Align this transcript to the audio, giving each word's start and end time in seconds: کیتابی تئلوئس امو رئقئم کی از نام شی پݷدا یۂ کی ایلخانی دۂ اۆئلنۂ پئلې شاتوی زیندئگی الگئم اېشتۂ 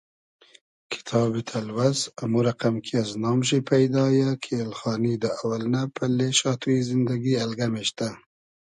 کیتابی 0.91 1.41
تئلوئس 1.49 1.99
امو 2.21 2.39
رئقئم 2.47 2.75
کی 2.85 2.93
از 3.01 3.09
نام 3.23 3.39
شی 3.47 3.59
پݷدا 3.67 4.05
یۂ 4.17 4.29
کی 4.43 4.51
ایلخانی 4.59 5.13
دۂ 5.21 5.29
اۆئلنۂ 5.39 5.81
پئلې 5.95 6.29
شاتوی 6.39 6.77
زیندئگی 6.89 7.33
الگئم 7.45 7.73
اېشتۂ 7.79 8.09